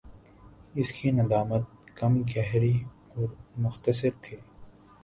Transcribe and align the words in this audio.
اس 0.75 0.91
کی 0.91 1.11
ندامت 1.11 1.63
کم 1.97 2.13
گہری 2.31 2.75
اور 3.15 3.27
مختصر 3.57 4.09
تھِی 4.21 4.35